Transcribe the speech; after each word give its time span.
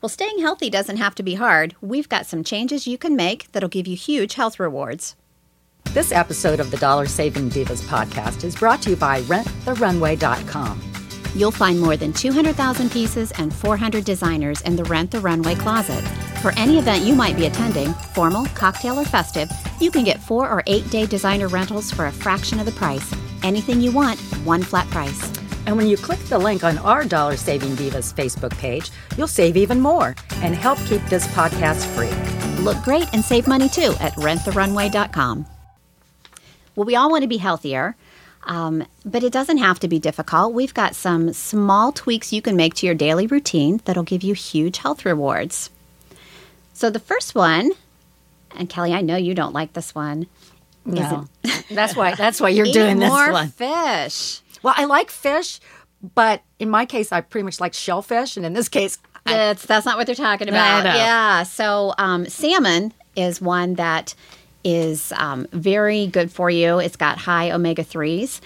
Well, 0.00 0.08
staying 0.08 0.40
healthy 0.40 0.70
doesn't 0.70 0.96
have 0.98 1.14
to 1.16 1.22
be 1.22 1.34
hard. 1.34 1.74
We've 1.80 2.08
got 2.08 2.26
some 2.26 2.44
changes 2.44 2.86
you 2.86 2.98
can 2.98 3.16
make 3.16 3.50
that'll 3.52 3.68
give 3.68 3.86
you 3.86 3.96
huge 3.96 4.34
health 4.34 4.58
rewards. 4.60 5.16
This 5.92 6.12
episode 6.12 6.60
of 6.60 6.70
the 6.70 6.76
Dollar 6.76 7.06
Saving 7.06 7.50
Divas 7.50 7.82
podcast 7.82 8.42
is 8.44 8.56
brought 8.56 8.82
to 8.82 8.90
you 8.90 8.96
by 8.96 9.22
RentTheRunway.com. 9.22 10.80
You'll 11.34 11.50
find 11.50 11.80
more 11.80 11.96
than 11.96 12.12
200,000 12.12 12.90
pieces 12.90 13.32
and 13.32 13.52
400 13.52 14.04
designers 14.04 14.60
in 14.62 14.76
the 14.76 14.84
Rent 14.84 15.10
the 15.10 15.20
Runway 15.20 15.56
closet. 15.56 16.02
For 16.40 16.52
any 16.56 16.78
event 16.78 17.04
you 17.04 17.14
might 17.14 17.36
be 17.36 17.46
attending, 17.46 17.92
formal, 18.14 18.46
cocktail, 18.54 19.00
or 19.00 19.04
festive, 19.04 19.50
you 19.80 19.90
can 19.90 20.04
get 20.04 20.20
four 20.20 20.48
or 20.48 20.62
eight 20.66 20.88
day 20.90 21.06
designer 21.06 21.48
rentals 21.48 21.90
for 21.90 22.06
a 22.06 22.12
fraction 22.12 22.60
of 22.60 22.66
the 22.66 22.72
price. 22.72 23.12
Anything 23.42 23.80
you 23.80 23.90
want, 23.90 24.18
one 24.44 24.62
flat 24.62 24.88
price. 24.90 25.30
And 25.66 25.76
when 25.76 25.86
you 25.86 25.96
click 25.96 26.18
the 26.20 26.38
link 26.38 26.62
on 26.62 26.78
our 26.78 27.04
Dollar 27.04 27.36
Saving 27.36 27.70
Divas 27.76 28.12
Facebook 28.12 28.56
page, 28.58 28.90
you'll 29.16 29.26
save 29.28 29.56
even 29.56 29.80
more 29.80 30.14
and 30.36 30.54
help 30.54 30.78
keep 30.86 31.02
this 31.06 31.26
podcast 31.28 31.86
free. 31.94 32.62
Look 32.62 32.82
great 32.82 33.08
and 33.12 33.24
save 33.24 33.46
money 33.46 33.68
too 33.68 33.94
at 34.00 34.12
renttherunway.com. 34.14 35.46
Well, 36.76 36.84
we 36.86 36.96
all 36.96 37.10
want 37.10 37.22
to 37.22 37.28
be 37.28 37.38
healthier. 37.38 37.96
Um, 38.46 38.86
but 39.06 39.24
it 39.24 39.32
doesn't 39.32 39.56
have 39.56 39.80
to 39.80 39.88
be 39.88 39.98
difficult. 39.98 40.52
We've 40.52 40.74
got 40.74 40.94
some 40.94 41.32
small 41.32 41.92
tweaks 41.92 42.30
you 42.30 42.42
can 42.42 42.56
make 42.56 42.74
to 42.74 42.86
your 42.86 42.94
daily 42.94 43.26
routine 43.26 43.80
that'll 43.86 44.02
give 44.02 44.22
you 44.22 44.34
huge 44.34 44.76
health 44.78 45.06
rewards. 45.06 45.70
So 46.74 46.90
the 46.90 46.98
first 46.98 47.34
one, 47.34 47.70
and 48.54 48.68
Kelly, 48.68 48.92
I 48.92 49.00
know 49.00 49.16
you 49.16 49.34
don't 49.34 49.54
like 49.54 49.72
this 49.72 49.94
one. 49.94 50.26
No, 50.84 51.26
that's 51.70 51.96
why. 51.96 52.14
That's 52.14 52.38
why 52.38 52.50
you're 52.50 52.66
Eat 52.66 52.74
doing 52.74 52.98
this 52.98 53.08
more 53.08 53.32
one. 53.32 53.48
fish. 53.48 54.42
Well, 54.64 54.74
I 54.76 54.86
like 54.86 55.10
fish, 55.10 55.60
but 56.14 56.42
in 56.58 56.70
my 56.70 56.86
case, 56.86 57.12
I 57.12 57.20
pretty 57.20 57.44
much 57.44 57.60
like 57.60 57.74
shellfish, 57.74 58.36
and 58.36 58.44
in 58.44 58.54
this 58.54 58.68
case, 58.68 58.98
I, 59.26 59.32
That's 59.32 59.66
that's 59.66 59.86
not 59.86 59.96
what 59.96 60.06
they're 60.06 60.14
talking 60.14 60.48
about. 60.48 60.84
Yeah. 60.84 61.42
So 61.44 61.94
um, 61.98 62.26
salmon 62.26 62.92
is 63.16 63.40
one 63.40 63.74
that 63.74 64.14
is 64.64 65.12
um, 65.16 65.46
very 65.52 66.06
good 66.06 66.30
for 66.30 66.50
you. 66.50 66.78
It's 66.78 66.96
got 66.96 67.18
high 67.18 67.50
omega 67.50 67.84
threes. 67.84 68.40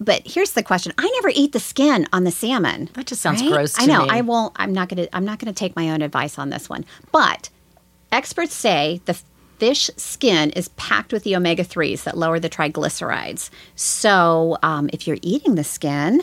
But 0.00 0.22
here's 0.24 0.52
the 0.52 0.62
question: 0.62 0.92
I 0.98 1.10
never 1.16 1.30
eat 1.34 1.52
the 1.52 1.60
skin 1.60 2.06
on 2.12 2.24
the 2.24 2.30
salmon. 2.30 2.88
That 2.94 3.06
just 3.06 3.22
sounds 3.22 3.42
right? 3.42 3.50
gross 3.50 3.74
I 3.78 3.86
know. 3.86 4.02
me. 4.02 4.08
I 4.10 4.20
won't. 4.22 4.52
I'm 4.56 4.72
not 4.72 4.88
gonna. 4.88 5.08
I'm 5.12 5.24
not 5.24 5.38
gonna 5.38 5.52
take 5.52 5.76
my 5.76 5.90
own 5.90 6.02
advice 6.02 6.38
on 6.38 6.50
this 6.50 6.68
one. 6.68 6.84
But 7.12 7.50
experts 8.12 8.54
say 8.54 9.00
the 9.04 9.20
fish 9.60 9.90
skin 9.96 10.50
is 10.50 10.68
packed 10.70 11.12
with 11.12 11.22
the 11.22 11.36
omega 11.36 11.62
threes 11.62 12.04
that 12.04 12.16
lower 12.16 12.40
the 12.40 12.48
triglycerides. 12.48 13.50
So 13.76 14.56
um, 14.62 14.88
if 14.92 15.06
you're 15.06 15.18
eating 15.20 15.54
the 15.54 15.64
skin, 15.64 16.22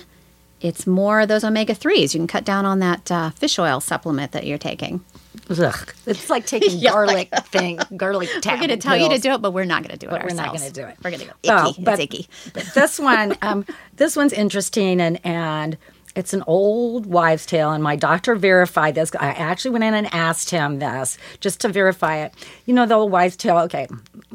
it's 0.60 0.88
more 0.88 1.22
of 1.22 1.28
those 1.28 1.44
omega 1.44 1.76
threes. 1.76 2.16
You 2.16 2.20
can 2.20 2.28
cut 2.28 2.44
down 2.44 2.66
on 2.66 2.80
that 2.80 3.12
uh, 3.12 3.30
fish 3.30 3.60
oil 3.60 3.80
supplement 3.80 4.32
that 4.32 4.48
you're 4.48 4.58
taking. 4.58 5.06
ugh, 5.52 5.94
it's 6.08 6.32
like 6.32 6.46
taking 6.56 6.82
garlic 6.82 7.30
thing, 7.52 7.80
garlic 7.96 8.28
We're 8.44 8.58
going 8.58 8.70
to 8.70 8.78
tell 8.78 8.98
you 8.98 9.08
to 9.10 9.20
do 9.20 9.34
it, 9.34 9.42
but 9.42 9.52
we're 9.52 9.66
not 9.66 9.84
going 9.84 9.98
to 9.98 10.04
do 10.04 10.08
it 10.08 10.10
But 10.10 10.24
we're 10.24 10.34
not 10.34 10.48
going 10.48 10.62
to 10.68 10.72
do 10.72 10.82
it. 10.88 10.98
We're 11.04 11.12
going 11.12 11.22
to 11.22 11.28
go 11.28 11.34
Oh, 11.48 11.70
icky. 11.70 11.84
but, 11.84 12.00
it's 12.00 12.16
icky. 12.16 12.28
but 12.54 12.64
this 12.73 13.00
one, 13.00 13.38
um, 13.44 13.66
this 13.95 14.16
one's 14.16 14.34
interesting, 14.34 15.00
and 15.00 15.23
and 15.23 15.78
it's 16.17 16.33
an 16.33 16.44
old 16.48 17.05
wives' 17.05 17.45
tale, 17.45 17.72
and 17.72 17.83
my 17.83 17.95
doctor 17.95 18.36
verified 18.36 18.95
this. 18.95 19.11
I 19.20 19.28
actually 19.28 19.72
went 19.72 19.83
in 19.83 19.94
and 19.94 20.11
asked 20.11 20.50
him 20.50 20.80
this 20.80 21.17
just 21.39 21.61
to 21.61 21.70
verify 21.70 22.17
it. 22.17 22.33
You 22.66 22.73
know 22.73 22.88
the 22.88 22.95
old 22.95 23.11
wives' 23.11 23.36
tale. 23.36 23.60
Okay, 23.60 23.88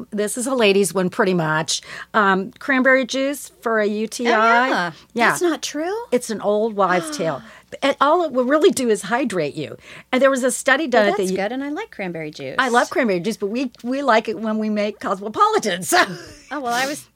this 0.09 0.37
is 0.37 0.47
a 0.47 0.55
ladies' 0.55 0.93
one, 0.93 1.09
pretty 1.09 1.33
much. 1.33 1.81
Um, 2.13 2.53
cranberry 2.53 3.05
juice 3.05 3.49
for 3.61 3.81
a 3.81 3.85
UTI. 3.85 4.27
Oh, 4.29 4.31
yeah. 4.31 4.91
yeah, 5.13 5.29
That's 5.31 5.41
not 5.41 5.61
true? 5.61 5.93
It's 6.13 6.29
an 6.29 6.39
old 6.39 6.75
wives' 6.75 7.15
tale. 7.17 7.41
And 7.81 7.97
all 7.99 8.23
it 8.23 8.31
will 8.31 8.45
really 8.45 8.69
do 8.69 8.89
is 8.89 9.01
hydrate 9.01 9.55
you. 9.55 9.75
And 10.11 10.21
there 10.21 10.29
was 10.29 10.43
a 10.43 10.51
study 10.51 10.87
done 10.87 11.05
Well, 11.05 11.11
at 11.13 11.17
the 11.17 11.25
that's 11.25 11.35
good, 11.35 11.51
and 11.51 11.63
I 11.63 11.69
like 11.69 11.91
cranberry 11.91 12.31
juice. 12.31 12.55
I 12.59 12.69
love 12.69 12.89
cranberry 12.91 13.19
juice, 13.19 13.35
but 13.35 13.47
we 13.47 13.71
we 13.83 14.03
like 14.03 14.29
it 14.29 14.39
when 14.39 14.57
we 14.57 14.69
make 14.69 14.99
cosmopolitan. 14.99 15.83
So 15.83 15.97
Oh 16.51 16.61
well, 16.61 16.73
I 16.73 16.85
was. 16.85 17.09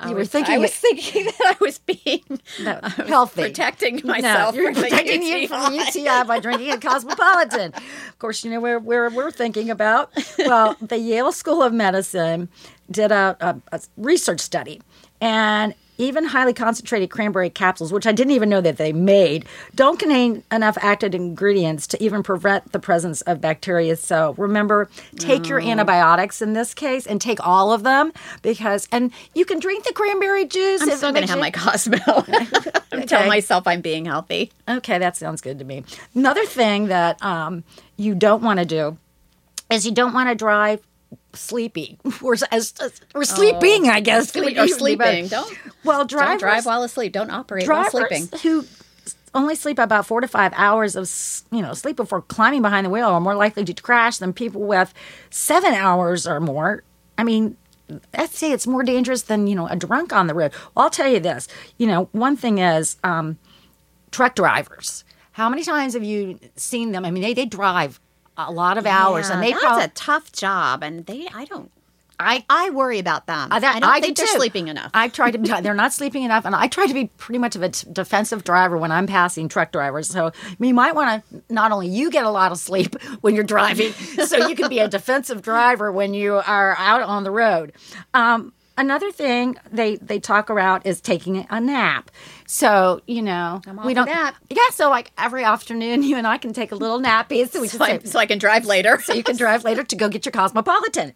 I 0.00 0.08
You 0.08 0.14
were 0.14 0.18
was- 0.20 0.28
thinking 0.30 0.54
I 0.54 0.58
was 0.58 0.74
thinking 0.74 1.24
that 1.38 1.56
I 1.60 1.64
was 1.64 1.78
being 1.78 2.22
No, 2.62 2.78
I 2.82 2.94
was 2.98 3.08
healthy. 3.08 3.42
protecting 3.42 3.96
No, 4.04 4.12
myself. 4.12 4.54
you're 4.54 4.72
from 4.72 4.82
the 4.82 4.88
protecting 4.88 5.22
you 5.22 5.48
from 5.48 5.72
UTI. 5.74 6.00
UTI 6.00 6.24
by 6.26 6.40
drinking 6.40 6.70
a 6.72 6.78
cosmopolitan. 6.78 7.72
Of 7.74 8.18
course, 8.18 8.44
you 8.44 8.50
know 8.50 8.60
where, 8.60 8.78
where 8.78 9.08
we're 9.10 9.30
thinking 9.30 9.70
about. 9.70 10.10
Well, 10.38 10.76
the 10.80 10.98
Yale 10.98 11.32
School 11.32 11.62
of 11.62 11.72
Medicine 11.72 12.48
did 12.90 13.10
a, 13.12 13.36
a, 13.40 13.76
a 13.76 13.80
research 13.96 14.40
study, 14.40 14.82
and 15.20 15.74
even 15.98 16.24
highly 16.24 16.52
concentrated 16.52 17.10
cranberry 17.10 17.50
capsules, 17.50 17.92
which 17.92 18.06
I 18.06 18.12
didn't 18.12 18.32
even 18.32 18.48
know 18.48 18.60
that 18.60 18.76
they 18.76 18.92
made, 18.92 19.44
don't 19.74 19.98
contain 19.98 20.42
enough 20.50 20.76
active 20.80 21.14
ingredients 21.14 21.86
to 21.88 22.02
even 22.02 22.22
prevent 22.22 22.72
the 22.72 22.78
presence 22.78 23.20
of 23.22 23.40
bacteria. 23.40 23.96
So 23.96 24.34
remember, 24.36 24.88
take 25.16 25.48
your 25.48 25.60
antibiotics 25.60 26.42
in 26.42 26.52
this 26.52 26.74
case 26.74 27.06
and 27.06 27.20
take 27.20 27.44
all 27.46 27.72
of 27.72 27.82
them 27.82 28.12
because, 28.42 28.88
and 28.92 29.12
you 29.34 29.44
can 29.44 29.58
drink 29.58 29.84
the 29.84 29.92
cranberry 29.92 30.46
juice. 30.46 30.82
I'm 30.82 30.90
still 30.96 31.12
going 31.12 31.24
to 31.24 31.30
have 31.30 31.40
my 31.40 31.50
Cosmo. 31.50 31.98
I'm 32.92 33.06
telling 33.06 33.28
myself 33.28 33.66
I'm 33.66 33.80
being 33.80 34.04
healthy. 34.06 34.52
Okay, 34.68 34.98
that 34.98 35.16
sounds 35.16 35.40
good 35.40 35.58
to 35.58 35.64
me. 35.64 35.84
Another 36.14 36.44
thing 36.44 36.86
that 36.86 37.22
um, 37.22 37.64
you 37.96 38.14
don't 38.14 38.42
want 38.42 38.58
to 38.58 38.64
do 38.64 38.98
is 39.70 39.86
you 39.86 39.92
don't 39.92 40.12
want 40.12 40.28
to 40.28 40.34
drive 40.34 40.80
sleepy. 41.32 41.98
We're, 42.22 42.36
as, 42.50 42.74
we're 43.14 43.24
sleeping, 43.24 43.88
I 43.88 44.00
guess. 44.00 44.30
Sleep- 44.30 44.58
or 44.58 44.68
sleeping. 44.82 45.28
Don't- 45.28 45.58
well, 45.84 46.04
drivers, 46.04 46.28
Don't 46.30 46.38
drive 46.40 46.66
while 46.66 46.82
asleep. 46.82 47.12
Don't 47.12 47.30
operate 47.30 47.68
while 47.68 47.88
drivers 47.90 48.28
sleeping. 48.28 48.38
who 48.40 48.64
only 49.34 49.54
sleep 49.54 49.78
about 49.78 50.06
four 50.06 50.20
to 50.20 50.28
five 50.28 50.52
hours 50.54 50.94
of 50.96 51.10
you 51.50 51.60
know 51.62 51.74
sleep 51.74 51.96
before 51.96 52.22
climbing 52.22 52.62
behind 52.62 52.86
the 52.86 52.90
wheel 52.90 53.08
are 53.08 53.20
more 53.20 53.34
likely 53.34 53.64
to 53.64 53.74
crash 53.74 54.18
than 54.18 54.32
people 54.32 54.62
with 54.62 54.94
seven 55.30 55.74
hours 55.74 56.26
or 56.26 56.40
more. 56.40 56.82
I 57.18 57.24
mean. 57.24 57.56
I'd 58.14 58.30
say 58.30 58.50
it's 58.50 58.66
more 58.66 58.82
dangerous 58.82 59.22
than 59.22 59.46
you 59.46 59.54
know 59.54 59.66
a 59.66 59.76
drunk 59.76 60.10
on 60.14 60.26
the 60.26 60.32
road. 60.32 60.52
Well, 60.74 60.84
I'll 60.84 60.90
tell 60.90 61.06
you 61.06 61.20
this. 61.20 61.48
You 61.76 61.86
know, 61.86 62.08
one 62.12 62.34
thing 62.34 62.56
is 62.56 62.96
um, 63.04 63.36
truck 64.10 64.34
drivers. 64.34 65.04
How 65.32 65.50
many 65.50 65.64
times 65.64 65.92
have 65.92 66.02
you 66.02 66.38
seen 66.56 66.92
them? 66.92 67.04
I 67.04 67.10
mean, 67.10 67.22
they, 67.22 67.34
they 67.34 67.44
drive 67.44 68.00
a 68.36 68.50
lot 68.52 68.78
of 68.78 68.86
hours, 68.86 69.28
Yeah, 69.28 69.34
and 69.34 69.42
they 69.42 69.52
that's 69.52 69.62
probably 69.64 69.84
a 69.84 69.88
tough 69.88 70.32
job, 70.32 70.82
and 70.82 71.06
they 71.06 71.28
I 71.34 71.44
don't. 71.44 71.70
I, 72.16 72.44
I 72.48 72.70
worry 72.70 73.00
about 73.00 73.26
them. 73.26 73.50
Uh, 73.50 73.58
that- 73.58 73.74
I 73.74 73.80
don't 73.80 73.90
I 73.90 74.00
think 74.00 74.16
do 74.16 74.22
they're 74.22 74.32
too. 74.32 74.38
sleeping 74.38 74.68
enough. 74.68 74.92
I 74.94 75.08
try 75.08 75.32
to. 75.32 75.38
They're 75.62 75.74
not 75.74 75.92
sleeping 75.92 76.22
enough, 76.22 76.44
and 76.44 76.54
I 76.54 76.68
try 76.68 76.86
to 76.86 76.94
be 76.94 77.06
pretty 77.18 77.38
much 77.40 77.56
of 77.56 77.62
a 77.62 77.70
t- 77.70 77.88
defensive 77.92 78.44
driver 78.44 78.78
when 78.78 78.92
I'm 78.92 79.08
passing 79.08 79.48
truck 79.48 79.72
drivers. 79.72 80.08
So 80.10 80.30
you 80.60 80.74
might 80.74 80.94
want 80.94 81.24
to 81.28 81.42
not 81.52 81.72
only 81.72 81.88
you 81.88 82.10
get 82.12 82.24
a 82.24 82.30
lot 82.30 82.52
of 82.52 82.58
sleep 82.58 82.94
when 83.22 83.34
you're 83.34 83.42
driving, 83.42 83.90
so 83.92 84.46
you 84.46 84.54
can 84.54 84.68
be 84.68 84.78
a 84.78 84.86
defensive 84.98 85.42
driver 85.42 85.90
when 85.90 86.14
you 86.14 86.34
are 86.34 86.76
out 86.78 87.02
on 87.02 87.24
the 87.24 87.32
road. 87.32 87.72
Um, 88.14 88.52
another 88.76 89.10
thing 89.12 89.56
they 89.70 89.96
they 89.96 90.18
talk 90.20 90.50
about 90.50 90.86
is 90.86 91.00
taking 91.00 91.46
a 91.50 91.60
nap. 91.60 92.10
So 92.46 93.00
you 93.06 93.22
know 93.22 93.60
we 93.84 93.94
don't. 93.94 94.06
that. 94.06 94.34
Yeah. 94.50 94.58
So 94.72 94.90
like 94.90 95.12
every 95.16 95.44
afternoon, 95.44 96.02
you 96.08 96.16
and 96.16 96.26
I 96.26 96.38
can 96.38 96.52
take 96.52 96.72
a 96.72 96.74
little 96.74 97.00
nappy, 97.00 97.48
so 97.48 97.60
we 97.60 97.68
so, 97.68 97.82
I, 97.82 97.98
say- 97.98 98.04
so 98.04 98.18
I 98.18 98.26
can 98.26 98.38
drive 98.38 98.66
later. 98.66 99.00
so 99.00 99.14
you 99.14 99.22
can 99.22 99.36
drive 99.36 99.64
later 99.64 99.82
to 99.82 99.96
go 99.96 100.08
get 100.08 100.24
your 100.24 100.32
cosmopolitan. 100.32 101.14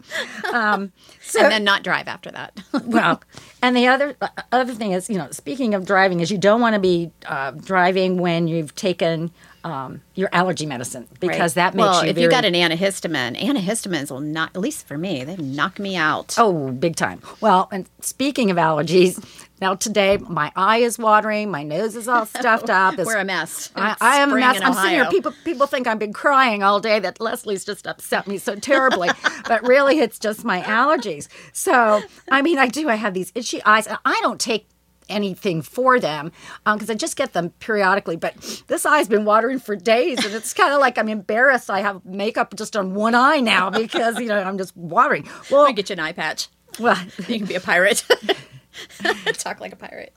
Um, 0.52 0.92
so 1.20 1.40
and 1.40 1.52
then 1.52 1.64
not 1.64 1.82
drive 1.82 2.08
after 2.08 2.30
that. 2.30 2.58
well, 2.84 3.22
and 3.62 3.76
the 3.76 3.86
other 3.86 4.16
other 4.52 4.74
thing 4.74 4.92
is, 4.92 5.10
you 5.10 5.16
know, 5.18 5.30
speaking 5.30 5.74
of 5.74 5.86
driving, 5.86 6.20
is 6.20 6.30
you 6.30 6.38
don't 6.38 6.60
want 6.60 6.74
to 6.74 6.80
be 6.80 7.10
uh, 7.26 7.50
driving 7.52 8.18
when 8.18 8.48
you've 8.48 8.74
taken 8.74 9.30
um, 9.64 10.02
your 10.14 10.28
allergy 10.32 10.66
medicine 10.66 11.06
because 11.20 11.54
that 11.54 11.74
makes 11.74 11.84
well, 11.84 12.04
you 12.04 12.10
if 12.10 12.14
very, 12.16 12.24
you 12.24 12.30
got 12.30 12.44
an 12.44 12.54
antihistamine, 12.54 13.38
antihistamines 13.38 14.10
will 14.10 14.20
not. 14.20 14.50
At 14.54 14.60
least 14.60 14.86
for 14.86 14.96
me, 14.96 15.24
they 15.24 15.36
knock 15.36 15.78
me 15.78 15.96
out. 15.96 16.34
oh 16.38 16.70
big 16.72 16.96
time. 16.96 17.20
Well, 17.40 17.68
and 17.72 17.88
speaking 18.00 18.50
of 18.50 18.56
allergies, 18.56 19.22
now 19.60 19.74
today 19.74 20.18
my 20.18 20.52
eye 20.56 20.78
is 20.78 20.98
watering, 20.98 21.50
my 21.50 21.62
nose 21.62 21.96
is 21.96 22.08
all 22.08 22.26
stuffed 22.26 22.70
up. 22.70 22.94
It's- 22.94 23.06
We're 23.08 23.18
a 23.18 23.24
mess. 23.24 23.70
I, 23.74 23.96
I 24.00 24.16
am 24.18 24.32
a 24.32 24.36
mess. 24.36 24.60
I'm 24.62 24.74
sitting 24.74 24.90
here. 24.90 25.10
People 25.10 25.32
people 25.44 25.66
think 25.66 25.86
I've 25.86 25.98
been 25.98 26.12
crying 26.12 26.62
all 26.62 26.80
day. 26.80 26.98
That 27.00 27.20
Leslie's 27.20 27.64
just 27.64 27.86
upset 27.86 28.26
me 28.26 28.38
so 28.38 28.54
terribly, 28.54 29.10
but 29.48 29.66
really 29.66 29.98
it's 29.98 30.18
just 30.18 30.44
my 30.44 30.60
allergies. 30.62 31.28
So 31.52 32.02
I 32.30 32.42
mean, 32.42 32.58
I 32.58 32.68
do. 32.68 32.88
I 32.88 32.94
have 32.94 33.14
these 33.14 33.32
itchy 33.34 33.62
eyes, 33.64 33.86
and 33.86 33.98
I 34.04 34.18
don't 34.22 34.40
take 34.40 34.68
anything 35.08 35.62
for 35.62 35.98
them 36.00 36.32
because 36.64 36.90
I 36.90 36.94
just 36.94 37.16
get 37.16 37.32
them 37.32 37.50
periodically. 37.60 38.16
But 38.16 38.62
this 38.66 38.84
eye's 38.86 39.08
been 39.08 39.24
watering 39.24 39.58
for 39.58 39.76
days, 39.76 40.24
and 40.24 40.34
it's 40.34 40.52
kind 40.54 40.72
of 40.72 40.80
like 40.80 40.98
I'm 40.98 41.08
embarrassed. 41.08 41.70
I 41.70 41.80
have 41.80 42.04
makeup 42.04 42.54
just 42.56 42.76
on 42.76 42.94
one 42.94 43.14
eye 43.14 43.40
now 43.40 43.70
because 43.84 44.18
you 44.18 44.26
know 44.26 44.40
I'm 44.42 44.58
just 44.58 44.76
watering. 44.76 45.28
Well, 45.50 45.66
I 45.66 45.72
get 45.72 45.88
you 45.90 45.94
an 45.94 46.00
eye 46.00 46.12
patch. 46.12 46.48
well, 46.78 46.96
You 47.26 47.38
can 47.38 47.46
be 47.46 47.54
a 47.54 47.60
pirate. 47.60 48.04
Talk 49.34 49.60
like 49.60 49.72
a 49.72 49.76
pirate. 49.76 50.12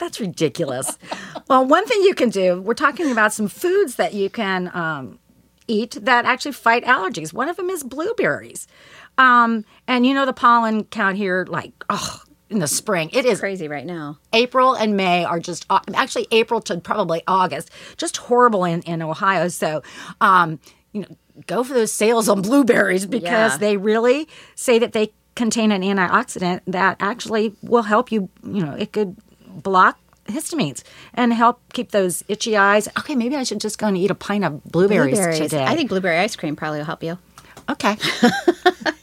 That's 0.00 0.18
ridiculous. 0.20 0.98
well, 1.48 1.64
one 1.64 1.86
thing 1.86 2.02
you 2.02 2.14
can 2.14 2.30
do, 2.30 2.60
we're 2.60 2.74
talking 2.74 3.12
about 3.12 3.32
some 3.32 3.46
foods 3.46 3.96
that 3.96 4.14
you 4.14 4.30
can 4.30 4.70
um, 4.74 5.18
eat 5.68 5.96
that 6.00 6.24
actually 6.24 6.52
fight 6.52 6.84
allergies. 6.84 7.32
One 7.32 7.48
of 7.48 7.56
them 7.56 7.70
is 7.70 7.84
blueberries. 7.84 8.66
Um, 9.18 9.64
and 9.86 10.04
you 10.06 10.14
know, 10.14 10.26
the 10.26 10.32
pollen 10.32 10.84
count 10.84 11.16
here, 11.16 11.46
like, 11.48 11.72
oh, 11.90 12.20
in 12.52 12.58
the 12.60 12.68
spring, 12.68 13.10
it 13.12 13.24
is 13.24 13.40
Crazy 13.40 13.66
right 13.68 13.84
now. 13.86 14.18
April 14.32 14.74
and 14.74 14.96
May 14.96 15.24
are 15.24 15.40
just 15.40 15.66
actually 15.94 16.26
April 16.30 16.60
to 16.62 16.78
probably 16.78 17.22
August, 17.26 17.70
just 17.96 18.16
horrible 18.18 18.64
in, 18.64 18.82
in 18.82 19.02
Ohio. 19.02 19.48
So, 19.48 19.82
um, 20.20 20.60
you 20.92 21.00
know, 21.02 21.16
go 21.46 21.64
for 21.64 21.72
those 21.74 21.90
sales 21.90 22.28
on 22.28 22.42
blueberries 22.42 23.06
because 23.06 23.52
Yeah. 23.52 23.56
they 23.56 23.76
really 23.76 24.28
say 24.54 24.78
that 24.78 24.92
they 24.92 25.12
contain 25.34 25.72
an 25.72 25.82
antioxidant 25.82 26.60
that 26.66 26.96
actually 27.00 27.54
will 27.62 27.82
help 27.82 28.12
you. 28.12 28.28
You 28.44 28.64
know, 28.64 28.74
it 28.74 28.92
could 28.92 29.16
block 29.46 29.98
histamines 30.26 30.82
and 31.14 31.32
help 31.32 31.60
keep 31.72 31.90
those 31.90 32.22
itchy 32.28 32.56
eyes. 32.56 32.86
Okay, 32.98 33.16
maybe 33.16 33.34
I 33.34 33.42
should 33.42 33.60
just 33.60 33.78
go 33.78 33.86
and 33.88 33.96
eat 33.96 34.10
a 34.10 34.14
pint 34.14 34.44
of 34.44 34.62
blueberries, 34.64 35.18
today. 35.38 35.64
I 35.64 35.74
think 35.74 35.88
blueberry 35.88 36.18
ice 36.18 36.36
cream 36.36 36.54
probably 36.54 36.78
will 36.78 36.84
help 36.86 37.02
you. 37.02 37.18
okay. 37.70 37.96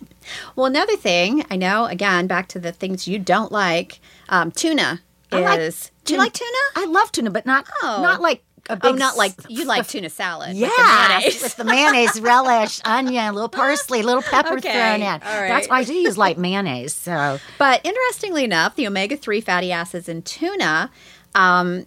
Well, 0.56 0.66
another 0.66 0.96
thing 0.96 1.46
I 1.50 1.56
know, 1.56 1.86
again, 1.86 2.28
back 2.28 2.48
to 2.50 2.60
the 2.60 2.72
things 2.72 3.08
you 3.08 3.20
don't 3.20 3.52
like, 3.52 4.00
um, 4.30 4.52
tuna 4.52 5.02
I 5.32 5.40
like 5.42 5.60
is. 5.60 5.92
do 6.06 6.14
you 6.14 6.20
like 6.20 6.34
tuna? 6.34 6.50
I 6.76 6.86
love 6.86 7.12
tuna, 7.12 7.30
but 7.32 7.46
not 7.46 7.68
Oh. 7.84 8.00
not 8.02 8.22
like 8.22 8.44
a 8.70 8.76
big 8.76 8.94
Oh, 8.94 8.96
not 8.96 9.18
like 9.18 9.32
s- 9.40 9.46
you 9.50 9.66
like 9.66 9.88
tuna 9.88 10.10
salad. 10.10 10.56
Yeah, 10.56 10.68
with 10.68 10.76
the 10.78 10.84
mayonnaise. 10.84 11.42
with 11.44 11.56
the 11.56 11.64
mayonnaise, 11.64 12.22
relish, 12.22 12.82
onion, 12.86 13.26
a 13.26 13.32
little 13.34 13.50
parsley, 13.50 14.02
a 14.02 14.04
little 14.04 14.22
pepper 14.22 14.58
Okay, 14.58 14.72
thrown 14.74 15.02
in. 15.02 15.08
all 15.08 15.20
That's 15.20 15.68
right. 15.68 15.70
why 15.70 15.80
I 15.80 15.84
do 15.84 15.94
use 15.94 16.18
light 16.18 16.38
mayonnaise. 16.38 16.94
So 16.94 17.40
But 17.58 17.82
interestingly 17.84 18.44
enough, 18.44 18.76
the 18.76 18.86
omega 18.88 19.18
3 19.18 19.42
fatty 19.42 19.72
acids 19.72 20.08
in 20.08 20.22
tuna 20.22 20.92
um, 21.36 21.86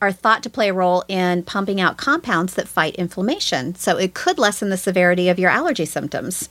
are 0.00 0.12
thought 0.12 0.42
to 0.44 0.50
play 0.50 0.68
a 0.68 0.72
role 0.72 1.04
in 1.08 1.42
pumping 1.42 1.80
out 1.80 1.96
compounds 1.96 2.54
that 2.54 2.68
fight 2.68 2.94
inflammation. 2.94 3.74
So 3.74 3.96
it 3.96 4.14
could 4.14 4.38
lessen 4.38 4.70
the 4.70 4.76
severity 4.76 5.28
of 5.28 5.38
your 5.38 5.50
allergy 5.50 5.84
symptoms. 5.84 6.48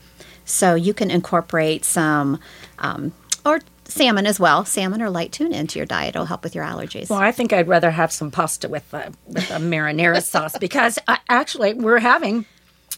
So 0.49 0.75
you 0.75 0.93
can 0.93 1.11
incorporate 1.11 1.85
some, 1.85 2.39
um, 2.79 3.11
or 3.45 3.59
salmon 3.85 4.25
as 4.25 4.39
well, 4.39 4.65
salmon 4.65 5.01
or 5.01 5.09
light 5.09 5.31
tuna 5.31 5.57
into 5.57 5.79
your 5.79 5.85
diet. 5.85 6.09
It'll 6.09 6.25
help 6.25 6.43
with 6.43 6.55
your 6.55 6.63
allergies. 6.63 7.09
Well, 7.09 7.19
I 7.19 7.31
think 7.31 7.53
I'd 7.53 7.67
rather 7.67 7.91
have 7.91 8.11
some 8.11 8.31
pasta 8.31 8.69
with 8.69 8.93
a, 8.93 9.11
with 9.27 9.49
a 9.51 9.55
marinara 9.55 10.21
sauce 10.23 10.57
because 10.57 10.99
I, 11.07 11.19
actually 11.27 11.73
we're 11.73 11.99
having, 11.99 12.45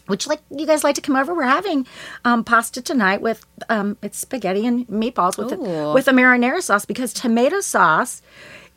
which 0.07 0.27
like 0.27 0.41
you 0.49 0.65
guys 0.65 0.83
like 0.83 0.95
to 0.95 1.01
come 1.01 1.15
over, 1.15 1.33
we're 1.33 1.43
having 1.43 1.87
um, 2.25 2.43
pasta 2.43 2.81
tonight 2.81 3.21
with 3.21 3.45
um, 3.69 3.97
it's 4.01 4.17
spaghetti 4.17 4.65
and 4.65 4.87
meatballs 4.87 5.37
with 5.37 5.51
a, 5.51 5.93
with 5.93 6.07
a 6.07 6.11
marinara 6.11 6.61
sauce 6.61 6.85
because 6.85 7.13
tomato 7.13 7.61
sauce 7.61 8.21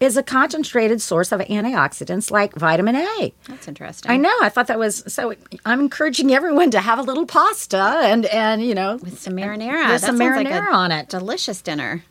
is 0.01 0.17
a 0.17 0.23
concentrated 0.23 1.01
source 1.01 1.33
of 1.33 1.41
antioxidants 1.41 2.31
like 2.31 2.55
vitamin 2.55 2.97
A. 2.97 3.33
That's 3.49 3.69
interesting. 3.69 4.11
I 4.11 4.17
know. 4.17 4.35
I 4.41 4.49
thought 4.49 4.67
that 4.67 4.79
was 4.79 5.05
so. 5.13 5.35
I'm 5.65 5.81
encouraging 5.81 6.33
everyone 6.33 6.71
to 6.73 6.81
have 6.81 6.99
a 6.99 7.03
little 7.03 7.27
pasta 7.27 7.79
and 7.79 8.27
and 8.27 8.63
you 8.63 8.75
know 8.75 8.97
With 8.97 9.19
some 9.21 9.35
marinara. 9.35 9.89
That 9.89 10.01
some 10.01 10.19
like 10.19 10.47
marinara 10.47 10.69
a 10.69 10.75
on 10.75 10.93
it. 10.93 11.09
Delicious 11.09 11.63
dinner. 11.63 12.05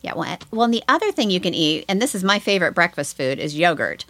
Yeah. 0.00 0.14
Well, 0.14 0.38
well, 0.50 0.64
and 0.64 0.74
the 0.74 0.82
other 0.88 1.10
thing 1.10 1.30
you 1.30 1.40
can 1.40 1.54
eat, 1.54 1.84
and 1.88 2.00
this 2.00 2.14
is 2.14 2.22
my 2.22 2.38
favorite 2.38 2.72
breakfast 2.72 3.16
food, 3.16 3.38
is 3.38 3.56
yogurt. 3.56 4.04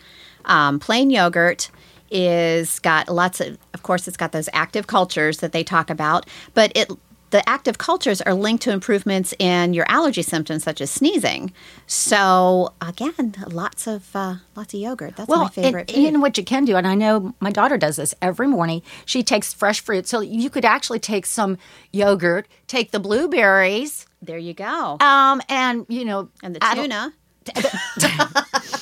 Um, 0.44 0.78
plain 0.78 1.10
yogurt 1.10 1.70
is 2.10 2.78
got 2.80 3.08
lots 3.08 3.40
of. 3.40 3.58
Of 3.74 3.82
course, 3.82 4.08
it's 4.08 4.16
got 4.16 4.32
those 4.32 4.48
active 4.52 4.86
cultures 4.86 5.38
that 5.38 5.52
they 5.52 5.64
talk 5.64 5.90
about, 5.90 6.26
but 6.54 6.72
it. 6.74 6.90
The 7.30 7.46
active 7.48 7.76
cultures 7.78 8.20
are 8.22 8.32
linked 8.34 8.62
to 8.64 8.70
improvements 8.72 9.34
in 9.38 9.74
your 9.74 9.84
allergy 9.88 10.22
symptoms, 10.22 10.64
such 10.64 10.80
as 10.80 10.90
sneezing. 10.90 11.52
So 11.86 12.72
again, 12.80 13.34
lots 13.48 13.86
of 13.86 14.14
uh, 14.14 14.36
lots 14.56 14.72
of 14.74 14.80
yogurt. 14.80 15.16
That's 15.16 15.28
my 15.28 15.42
and- 15.44 15.52
favorite. 15.52 15.90
and 15.90 16.04
food. 16.04 16.12
you 16.14 16.20
what 16.20 16.38
you 16.38 16.44
can 16.44 16.64
do, 16.64 16.76
and 16.76 16.86
I 16.86 16.94
know 16.94 17.34
my 17.40 17.50
daughter 17.50 17.76
does 17.76 17.96
this 17.96 18.14
every 18.22 18.46
morning. 18.48 18.82
She 19.04 19.22
takes 19.22 19.52
fresh 19.52 19.80
fruit, 19.80 20.06
so 20.08 20.20
you 20.20 20.48
could 20.50 20.64
actually 20.64 21.00
take 21.00 21.26
some 21.26 21.58
yogurt, 21.92 22.48
take 22.66 22.90
the 22.92 23.00
blueberries, 23.00 24.06
there 24.22 24.38
you 24.38 24.54
go. 24.54 24.96
um, 25.00 25.40
and 25.48 25.84
you 25.88 26.04
know, 26.04 26.28
and 26.42 26.56
the 26.56 26.60
tuna. 26.60 27.12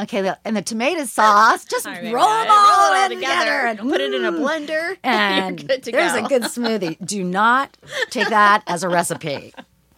Okay, 0.00 0.22
the- 0.22 0.38
and 0.44 0.56
the 0.56 0.62
tomato 0.62 1.04
sauce. 1.04 1.64
Just 1.64 1.86
Right, 1.86 2.12
roll 2.12 2.26
them 2.28 2.46
all 2.50 2.92
roll 2.92 3.02
it 3.04 3.12
in 3.12 3.18
together, 3.18 3.50
and 3.66 3.78
put 3.78 4.00
it 4.00 4.14
in 4.14 4.24
a 4.24 4.32
blender, 4.32 4.96
and 5.04 5.60
you're 5.60 5.68
good 5.68 5.82
to 5.84 5.92
there's 5.92 6.12
go. 6.12 6.24
a 6.24 6.28
good 6.28 6.42
smoothie. 6.44 6.96
Do 7.04 7.22
not 7.22 7.76
take 8.10 8.28
that 8.28 8.62
as 8.66 8.82
a 8.82 8.88
recipe. 8.88 9.52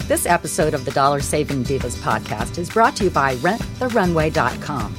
This 0.08 0.26
episode 0.26 0.74
of 0.74 0.84
the 0.84 0.90
Dollar 0.90 1.20
Saving 1.20 1.62
Divas 1.64 1.94
podcast 1.96 2.58
is 2.58 2.68
brought 2.68 2.96
to 2.96 3.04
you 3.04 3.10
by 3.10 3.36
RentTheRunway.com. 3.36 4.96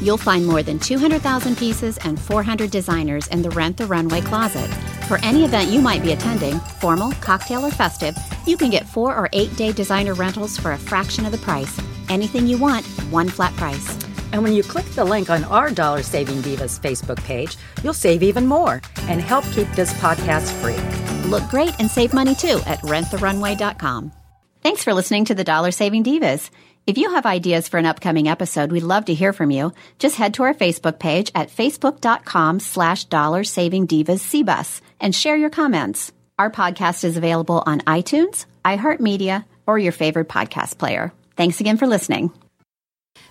You'll 0.00 0.16
find 0.18 0.46
more 0.46 0.62
than 0.62 0.78
200,000 0.78 1.56
pieces 1.56 1.98
and 2.04 2.20
400 2.20 2.70
designers 2.70 3.26
in 3.28 3.42
the 3.42 3.50
Rent 3.50 3.76
the 3.76 3.86
Runway 3.86 4.20
closet. 4.20 4.68
For 5.08 5.18
any 5.24 5.44
event 5.44 5.70
you 5.70 5.80
might 5.80 6.02
be 6.02 6.12
attending, 6.12 6.58
formal, 6.80 7.12
cocktail, 7.20 7.64
or 7.64 7.70
festive, 7.70 8.16
you 8.46 8.56
can 8.56 8.70
get 8.70 8.86
four 8.86 9.14
or 9.16 9.28
eight 9.32 9.54
day 9.56 9.72
designer 9.72 10.14
rentals 10.14 10.56
for 10.58 10.72
a 10.72 10.78
fraction 10.78 11.24
of 11.26 11.32
the 11.32 11.38
price. 11.38 11.78
Anything 12.08 12.46
you 12.46 12.58
want, 12.58 12.84
one 13.10 13.28
flat 13.28 13.54
price. 13.56 13.96
And 14.34 14.42
when 14.42 14.52
you 14.52 14.64
click 14.64 14.84
the 14.86 15.04
link 15.04 15.30
on 15.30 15.44
our 15.44 15.70
Dollar 15.70 16.02
Saving 16.02 16.42
Divas 16.42 16.80
Facebook 16.80 17.22
page, 17.22 17.56
you'll 17.84 17.94
save 17.94 18.20
even 18.20 18.48
more 18.48 18.82
and 19.02 19.20
help 19.20 19.44
keep 19.52 19.68
this 19.76 19.92
podcast 19.94 20.50
free. 20.60 21.30
Look 21.30 21.48
great 21.48 21.78
and 21.78 21.88
save 21.88 22.12
money 22.12 22.34
too 22.34 22.60
at 22.66 22.80
renttherunway.com. 22.80 24.12
Thanks 24.60 24.82
for 24.82 24.92
listening 24.92 25.26
to 25.26 25.36
the 25.36 25.44
Dollar 25.44 25.70
Saving 25.70 26.02
Divas. 26.02 26.50
If 26.84 26.98
you 26.98 27.12
have 27.12 27.26
ideas 27.26 27.68
for 27.68 27.78
an 27.78 27.86
upcoming 27.86 28.26
episode, 28.26 28.72
we'd 28.72 28.82
love 28.82 29.04
to 29.04 29.14
hear 29.14 29.32
from 29.32 29.52
you. 29.52 29.72
Just 30.00 30.16
head 30.16 30.34
to 30.34 30.42
our 30.42 30.52
Facebook 30.52 30.98
page 30.98 31.30
at 31.36 31.48
facebook.com 31.48 32.58
slash 32.58 33.04
dollar 33.04 33.44
saving 33.44 33.86
divas 33.86 34.18
CBUS 34.18 34.80
and 34.98 35.14
share 35.14 35.36
your 35.36 35.50
comments. 35.50 36.10
Our 36.40 36.50
podcast 36.50 37.04
is 37.04 37.16
available 37.16 37.62
on 37.66 37.82
iTunes, 37.82 38.46
iHeartMedia, 38.64 39.44
or 39.64 39.78
your 39.78 39.92
favorite 39.92 40.28
podcast 40.28 40.76
player. 40.76 41.12
Thanks 41.36 41.60
again 41.60 41.76
for 41.76 41.86
listening. 41.86 42.32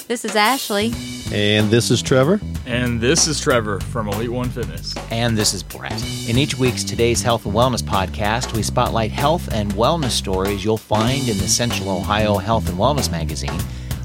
This 0.07 0.25
is 0.25 0.35
Ashley. 0.35 0.91
And 1.31 1.71
this 1.71 1.89
is 1.89 2.01
Trevor. 2.01 2.41
And 2.65 2.99
this 2.99 3.25
is 3.25 3.39
Trevor 3.39 3.79
from 3.79 4.09
Elite 4.09 4.29
One 4.29 4.49
Fitness. 4.49 4.93
And 5.09 5.37
this 5.37 5.53
is 5.53 5.63
Brett. 5.63 5.93
In 6.27 6.37
each 6.37 6.57
week's 6.57 6.83
Today's 6.83 7.21
Health 7.21 7.45
and 7.45 7.55
Wellness 7.55 7.81
podcast, 7.81 8.53
we 8.53 8.63
spotlight 8.63 9.11
health 9.11 9.47
and 9.53 9.71
wellness 9.73 10.11
stories 10.11 10.63
you'll 10.63 10.77
find 10.77 11.29
in 11.29 11.37
the 11.37 11.47
Central 11.47 11.89
Ohio 11.89 12.35
Health 12.35 12.67
and 12.67 12.77
Wellness 12.77 13.09
magazine, 13.09 13.59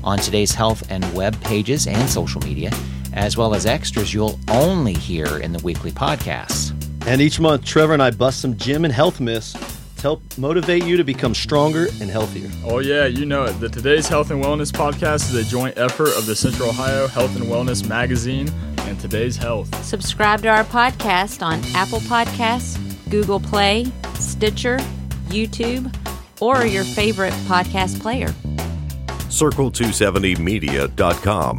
on 0.05 0.19
today's 0.19 0.55
health 0.55 0.89
and 0.89 1.13
web 1.15 1.39
pages 1.43 1.89
and 1.89 2.09
social 2.09 2.41
media, 2.43 2.71
as 3.13 3.37
well 3.37 3.53
as 3.53 3.67
extras 3.67 4.15
you'll 4.15 4.39
only 4.49 4.95
hear 4.95 5.39
in 5.39 5.53
the 5.53 5.63
weekly 5.65 5.91
podcasts. 5.91 6.73
And 7.09 7.21
each 7.21 7.41
month, 7.41 7.65
Trevor 7.65 7.95
and 7.95 8.03
I 8.03 8.13
bust 8.13 8.41
some 8.41 8.57
gym 8.57 8.85
and 8.85 8.95
health 8.95 9.19
myths 9.19 9.53
to 9.99 10.03
help 10.03 10.23
motivate 10.39 10.85
you 10.85 10.97
to 10.97 11.05
become 11.05 11.35
stronger 11.35 11.89
and 12.01 12.09
healthier. 12.11 12.49
Oh, 12.65 12.79
yeah, 12.79 13.05
you 13.07 13.27
know 13.27 13.45
it. 13.45 13.53
The 13.61 13.69
Today's 13.69 14.09
Health 14.09 14.31
and 14.31 14.43
Wellness 14.43 14.73
podcast 14.73 15.31
is 15.33 15.35
a 15.35 15.45
joint 15.45 15.77
effort 15.77 16.17
of 16.17 16.25
the 16.27 16.35
Central 16.37 16.71
Ohio 16.71 17.07
Health 17.09 17.37
and 17.37 17.45
Wellness 17.47 17.87
magazine 17.89 18.49
and 18.81 18.99
Today's 19.01 19.37
Health. 19.37 19.85
Subscribe 19.85 20.41
to 20.43 20.49
our 20.49 20.65
podcast 20.65 21.45
on 21.45 21.61
Apple 21.75 22.01
Podcasts, 22.01 22.79
Google 23.11 23.41
Play, 23.41 23.87
Stitcher, 24.15 24.79
YouTube, 25.29 25.95
or 26.41 26.65
your 26.65 26.85
favorite 26.85 27.35
podcast 27.47 28.01
player. 28.01 28.29
Circle270media.com. 29.29 31.59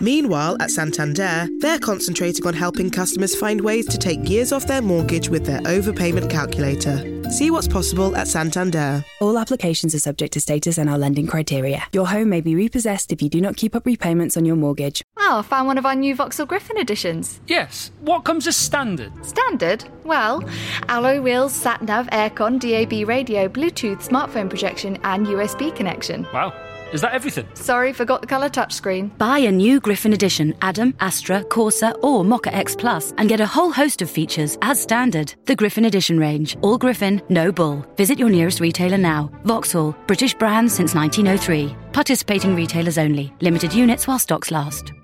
Meanwhile, 0.00 0.58
at 0.60 0.70
Santander, 0.70 1.48
they're 1.60 1.78
concentrating 1.78 2.46
on 2.46 2.52
helping 2.52 2.90
customers 2.90 3.34
find 3.34 3.60
ways 3.62 3.86
to 3.86 3.96
take 3.96 4.28
years 4.28 4.52
off 4.52 4.66
their 4.66 4.82
mortgage 4.82 5.30
with 5.30 5.46
their 5.46 5.60
overpayment 5.60 6.28
calculator. 6.28 7.30
See 7.30 7.50
what's 7.50 7.68
possible 7.68 8.14
at 8.14 8.28
Santander. 8.28 9.02
All 9.22 9.38
applications 9.38 9.94
are 9.94 9.98
subject 9.98 10.34
to 10.34 10.40
status 10.40 10.76
and 10.76 10.90
our 10.90 10.98
lending 10.98 11.26
criteria. 11.26 11.84
Your 11.92 12.06
home 12.08 12.28
may 12.28 12.42
be 12.42 12.54
repossessed 12.54 13.12
if 13.12 13.22
you 13.22 13.30
do 13.30 13.40
not 13.40 13.56
keep 13.56 13.74
up 13.74 13.86
repayments 13.86 14.36
on 14.36 14.44
your 14.44 14.56
mortgage. 14.56 15.02
Oh, 15.16 15.38
I 15.38 15.42
found 15.42 15.68
one 15.68 15.78
of 15.78 15.86
our 15.86 15.94
new 15.94 16.14
Vauxhall 16.14 16.44
Griffin 16.44 16.76
editions. 16.76 17.40
Yes. 17.46 17.90
What 18.00 18.24
comes 18.24 18.46
as 18.46 18.56
standard? 18.56 19.10
Standard? 19.24 19.84
Well, 20.04 20.44
alloy 20.88 21.22
wheels, 21.22 21.54
sat 21.54 21.80
nav, 21.80 22.08
aircon, 22.08 22.60
DAB 22.60 23.08
radio, 23.08 23.48
Bluetooth, 23.48 24.06
smartphone 24.06 24.50
projection, 24.50 24.98
and 25.02 25.26
USB 25.26 25.74
connection. 25.74 26.26
Wow. 26.34 26.52
Is 26.94 27.00
that 27.00 27.12
everything? 27.12 27.48
Sorry, 27.54 27.92
forgot 27.92 28.20
the 28.20 28.28
colour 28.28 28.48
touchscreen. 28.48 29.18
Buy 29.18 29.38
a 29.40 29.50
new 29.50 29.80
Griffin 29.80 30.12
Edition, 30.12 30.54
Adam, 30.62 30.94
Astra, 31.00 31.42
Corsa, 31.42 31.92
or 32.04 32.22
Mokka 32.22 32.52
X 32.52 32.76
Plus, 32.76 33.12
and 33.18 33.28
get 33.28 33.40
a 33.40 33.46
whole 33.46 33.72
host 33.72 34.00
of 34.00 34.08
features 34.08 34.56
as 34.62 34.80
standard. 34.80 35.34
The 35.46 35.56
Griffin 35.56 35.86
Edition 35.86 36.20
range. 36.20 36.56
All 36.62 36.78
Griffin, 36.78 37.20
no 37.28 37.50
bull. 37.50 37.84
Visit 37.96 38.16
your 38.16 38.30
nearest 38.30 38.60
retailer 38.60 38.96
now. 38.96 39.28
Vauxhall, 39.42 39.96
British 40.06 40.34
brand 40.34 40.70
since 40.70 40.94
1903. 40.94 41.74
Participating 41.92 42.54
retailers 42.54 42.96
only. 42.96 43.34
Limited 43.40 43.74
units 43.74 44.06
while 44.06 44.20
stocks 44.20 44.52
last. 44.52 44.94